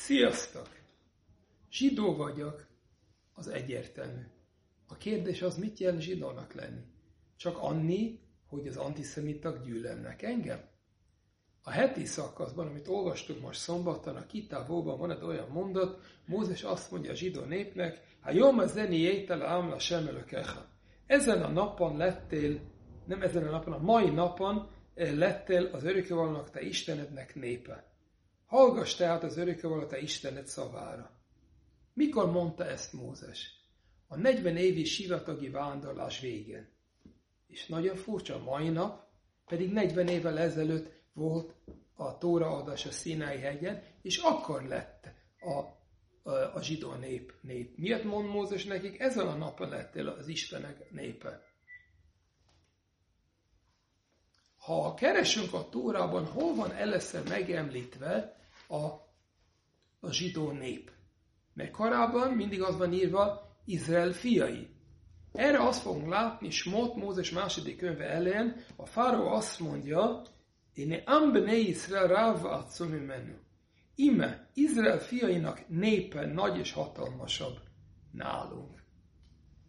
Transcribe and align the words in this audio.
Sziasztok! 0.00 0.68
Zsidó 1.70 2.16
vagyok, 2.16 2.66
az 3.34 3.48
egyértelmű. 3.48 4.22
A 4.88 4.96
kérdés 4.96 5.42
az, 5.42 5.56
mit 5.56 5.78
jelent 5.78 6.00
zsidónak 6.00 6.54
lenni? 6.54 6.80
Csak 7.36 7.58
annyi, 7.58 8.20
hogy 8.48 8.66
az 8.66 8.76
antiszemitak 8.76 9.64
gyűlölnek 9.64 10.22
engem? 10.22 10.60
A 11.62 11.70
heti 11.70 12.04
szakaszban, 12.04 12.66
amit 12.66 12.88
olvastuk 12.88 13.40
most 13.40 13.60
szombaton, 13.60 14.16
a 14.16 14.26
Kitávóban 14.26 14.98
van 14.98 15.10
egy 15.10 15.22
olyan 15.22 15.48
mondat, 15.48 16.00
Mózes 16.26 16.62
azt 16.62 16.90
mondja 16.90 17.10
a 17.10 17.14
zsidó 17.14 17.44
népnek, 17.44 18.00
ha 18.20 18.30
jom 18.30 18.58
az 18.58 18.72
zeni 18.72 18.96
étel 18.96 19.42
ámla 19.42 19.78
semelökecha. 19.78 20.68
Ezen 21.06 21.42
a 21.42 21.48
napon 21.48 21.96
lettél, 21.96 22.60
nem 23.06 23.22
ezen 23.22 23.46
a 23.46 23.50
napon, 23.50 23.72
a 23.72 23.78
mai 23.78 24.10
napon 24.10 24.70
eh, 24.94 25.12
lettél 25.12 25.64
az 25.72 25.84
örökkévalónak 25.84 26.50
te 26.50 26.60
Istenednek 26.60 27.34
népe. 27.34 27.90
Hallgass 28.50 28.94
tehát 28.94 29.22
az 29.22 29.36
örökkévaló 29.36 29.86
te 29.86 29.98
Istened 29.98 30.46
szavára. 30.46 31.10
Mikor 31.94 32.30
mondta 32.30 32.64
ezt 32.64 32.92
Mózes? 32.92 33.60
A 34.06 34.16
40 34.16 34.56
évi 34.56 34.84
sivatagi 34.84 35.48
vándorlás 35.48 36.20
végén. 36.20 36.68
És 37.46 37.66
nagyon 37.66 37.96
furcsa, 37.96 38.38
mai 38.38 38.68
nap 38.68 39.02
pedig 39.46 39.72
40 39.72 40.08
évvel 40.08 40.38
ezelőtt 40.38 40.92
volt 41.12 41.54
a 41.94 42.18
tóraadás 42.18 42.86
a 42.86 42.90
Színái 42.90 43.38
hegyen, 43.38 43.82
és 44.02 44.16
akkor 44.18 44.62
lett 44.62 45.08
a, 45.40 45.58
a 46.54 46.62
zsidó 46.62 46.94
nép, 46.94 47.34
nép. 47.40 47.76
Miért 47.76 48.04
mond 48.04 48.28
Mózes 48.28 48.64
nekik? 48.64 49.00
Ezen 49.00 49.26
a 49.26 49.36
napon 49.36 49.68
lettél 49.68 50.08
az 50.08 50.28
Istenek 50.28 50.90
népe. 50.90 51.42
Ha 54.70 54.94
keresünk 54.94 55.52
a 55.52 55.68
Tórában, 55.68 56.24
hol 56.26 56.54
van 56.54 56.72
először 56.72 57.28
megemlítve 57.28 58.36
a, 58.68 58.76
a 60.00 60.10
zsidó 60.10 60.50
nép? 60.50 60.90
Mert 61.54 61.70
korábban 61.70 62.30
mindig 62.30 62.62
az 62.62 62.76
van 62.76 62.92
írva, 62.92 63.56
Izrael 63.64 64.12
fiai. 64.12 64.68
Erre 65.32 65.66
azt 65.66 65.82
fogunk 65.82 66.08
látni, 66.08 66.50
Smot 66.50 66.96
Mózes 66.96 67.30
második 67.30 67.76
könyve 67.76 68.04
elején, 68.04 68.64
a 68.76 68.86
fáró 68.86 69.26
azt 69.26 69.60
mondja, 69.60 70.22
én 70.74 71.02
ambne 71.06 71.54
Izrael 71.54 72.06
ráv 72.06 72.42
menü. 73.06 73.38
Ime, 73.94 74.48
Izrael 74.54 74.98
fiainak 74.98 75.68
népe 75.68 76.26
nagy 76.26 76.58
és 76.58 76.72
hatalmasabb 76.72 77.60
nálunk. 78.12 78.82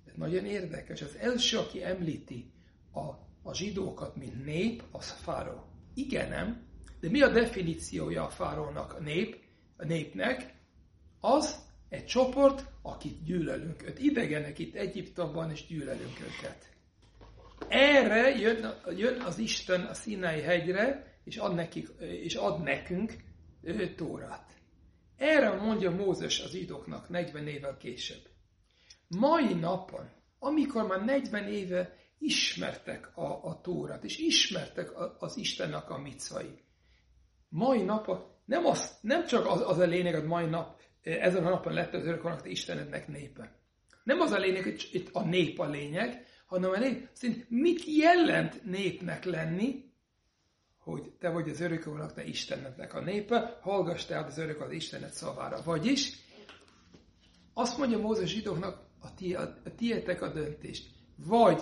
Ez 0.06 0.14
nagyon 0.16 0.45
érdekes. 0.45 1.02
Az 1.02 1.16
első, 1.16 1.58
aki 1.58 1.84
említi 1.84 2.52
a, 2.94 3.30
a 3.44 3.56
zsidókat, 3.56 4.16
mint 4.16 4.45
nép, 4.45 4.84
az 4.92 5.11
fáró. 5.11 5.66
Igen, 5.94 6.30
nem? 6.30 6.67
De 7.00 7.09
mi 7.09 7.22
a 7.22 7.31
definíciója 7.31 8.25
a 8.25 8.30
fárónak, 8.30 8.94
a 8.94 9.00
nép, 9.00 9.38
a 9.78 9.86
népnek? 9.86 10.53
Az, 11.20 11.69
egy 11.89 12.06
csoport, 12.06 12.66
akit 12.81 13.23
gyűlölünk. 13.23 13.88
Öt 13.88 14.00
idegenek 14.00 14.59
itt 14.59 14.75
Egyiptomban, 14.75 15.52
és 15.52 15.66
gyűlölünk 15.66 16.19
őket. 16.19 16.69
Erre 17.67 18.30
jön, 18.30 18.73
jön 18.95 19.22
az 19.22 19.38
Isten 19.38 19.81
a 19.81 19.94
Színai 19.94 20.42
hegyre, 20.42 21.17
és 21.23 21.38
ad, 21.38 21.56
nekik, 21.56 21.88
és 22.00 22.36
ad 22.36 22.64
nekünk 22.64 23.14
ő, 23.62 23.95
Tórát. 23.95 24.52
Erre 25.17 25.53
mondja 25.56 25.92
Mózes 25.92 26.39
az 26.39 26.53
idoknak 26.53 27.09
40 27.09 27.47
évvel 27.47 27.78
később. 27.78 28.30
Mai 29.08 29.53
napon, 29.53 30.09
amikor 30.39 30.88
már 30.88 31.06
40 31.06 31.47
éve 31.47 31.97
ismertek 32.22 33.17
a, 33.17 33.44
a 33.44 33.61
Tórát, 33.61 34.03
és 34.03 34.17
ismertek 34.17 34.97
a, 34.97 35.16
az 35.19 35.38
Istennek 35.38 35.89
a 35.89 35.97
micvai, 35.97 36.63
mai 37.50 37.81
napon 37.83 38.31
nem, 38.45 38.66
az, 38.66 38.97
nem 39.02 39.25
csak 39.25 39.45
az, 39.45 39.61
az 39.61 39.78
a 39.78 39.86
lényeg, 39.86 40.13
hogy 40.13 40.25
mai 40.25 40.45
nap 40.45 40.81
ezen 41.02 41.45
a 41.45 41.50
napon 41.50 41.73
lett 41.73 41.94
az 41.94 42.05
örök 42.05 42.41
Istenednek 42.44 43.08
népe. 43.08 43.59
Nem 44.03 44.19
az 44.19 44.31
a 44.31 44.38
lényeg, 44.38 44.63
hogy 44.63 44.89
itt 44.91 45.09
a 45.11 45.23
nép 45.23 45.59
a 45.59 45.69
lényeg, 45.69 46.25
hanem 46.45 46.72
a 46.72 46.78
nép, 46.78 47.09
szerint 47.13 47.50
mit 47.50 47.84
jelent 47.85 48.63
népnek 48.63 49.23
lenni, 49.23 49.91
hogy 50.78 51.12
te 51.19 51.29
vagy 51.29 51.50
az 51.50 51.59
örök 51.59 52.13
te 52.13 52.23
Istenednek 52.23 52.94
a 52.94 53.01
népe, 53.01 53.59
hallgass 53.62 54.06
tehát 54.06 54.28
az 54.28 54.38
örök 54.38 54.62
az 54.62 54.72
Istened 54.72 55.12
szavára. 55.12 55.62
Vagyis 55.63 56.13
azt 57.53 57.78
mondja 57.78 57.97
Mózes 57.97 58.29
zsidóknak, 58.29 58.90
a, 59.00 59.13
ti, 59.13 59.35
a, 59.35 59.41
a 59.41 59.75
tietek 59.75 60.22
a 60.22 60.34
döntést. 60.34 60.90
Vagy 61.16 61.62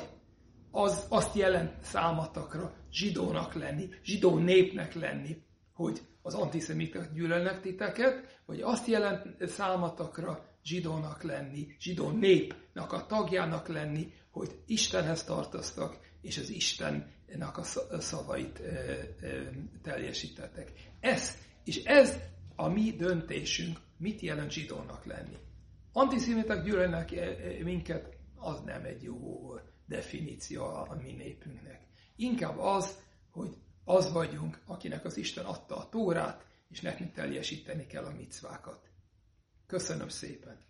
az, 0.71 1.05
azt 1.09 1.35
jelent 1.35 1.83
számatokra 1.83 2.73
zsidónak 2.91 3.53
lenni, 3.53 3.89
zsidó 4.03 4.37
népnek 4.37 4.93
lenni, 4.93 5.43
hogy 5.73 6.01
az 6.21 6.33
antiszemiták 6.33 7.13
gyűlölnek 7.13 7.61
titeket, 7.61 8.41
vagy 8.45 8.61
azt 8.61 8.87
jelent 8.87 9.47
számatokra 9.47 10.45
zsidónak 10.63 11.23
lenni, 11.23 11.75
zsidó 11.79 12.09
népnek 12.09 12.91
a 12.91 13.05
tagjának 13.05 13.67
lenni, 13.67 14.13
hogy 14.31 14.59
Istenhez 14.65 15.23
tartoztak, 15.23 15.99
és 16.21 16.37
az 16.37 16.49
Istennek 16.49 17.57
a 17.57 17.63
szavait 17.99 18.61
teljesítettek. 19.81 20.71
Ez, 20.99 21.37
és 21.63 21.83
ez 21.83 22.17
a 22.55 22.67
mi 22.67 22.91
döntésünk, 22.91 23.77
mit 23.97 24.21
jelent 24.21 24.51
zsidónak 24.51 25.05
lenni. 25.05 25.37
Antiszemiták 25.91 26.63
gyűlölnek 26.63 27.15
minket, 27.63 28.17
az 28.35 28.61
nem 28.65 28.83
egy 28.83 29.03
jó 29.03 29.53
definíció 29.89 30.63
a 30.63 30.97
mi 31.01 31.11
népünknek. 31.11 31.87
Inkább 32.15 32.59
az, 32.59 32.99
hogy 33.31 33.57
az 33.83 34.11
vagyunk, 34.11 34.61
akinek 34.65 35.05
az 35.05 35.17
Isten 35.17 35.45
adta 35.45 35.77
a 35.77 35.89
tórát, 35.89 36.45
és 36.69 36.81
nekünk 36.81 37.13
teljesíteni 37.13 37.85
kell 37.85 38.03
a 38.03 38.15
micvákat. 38.15 38.89
Köszönöm 39.67 40.09
szépen! 40.09 40.68